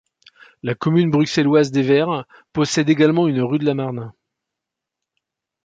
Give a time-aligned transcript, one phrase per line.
[0.63, 4.11] La commune bruxelloise d'Evere possède également une rue de la Marne.